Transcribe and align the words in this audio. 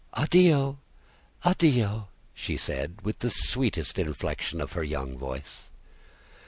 "Addio, 0.17 0.79
addio!" 1.45 2.07
she 2.33 2.57
said, 2.57 3.01
with 3.03 3.19
the 3.19 3.29
sweetest 3.29 3.99
inflection 3.99 4.59
of 4.59 4.71
her 4.71 4.83
young 4.83 5.15
voice. 5.15 5.69